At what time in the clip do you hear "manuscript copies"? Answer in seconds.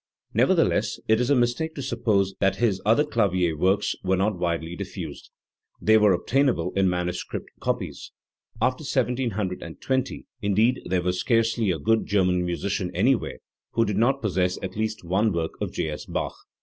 6.89-8.11